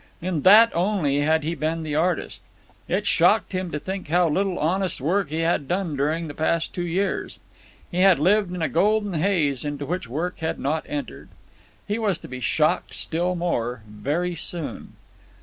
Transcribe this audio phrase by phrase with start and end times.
[0.19, 2.41] In that only had he been the artist.
[2.87, 6.73] It shocked him to think how little honest work he had done during the past
[6.73, 7.37] two years.
[7.91, 11.29] He had lived in a golden haze into which work had not entered.
[11.87, 14.93] He was to be shocked still more very soon.